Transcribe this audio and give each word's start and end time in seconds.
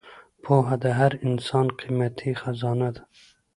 پوهه 0.43 0.75
د 0.83 0.85
هر 0.99 1.11
انسان 1.27 1.67
قیمتي 1.79 2.31
خزانه 2.41 2.89
ده. 2.95 3.01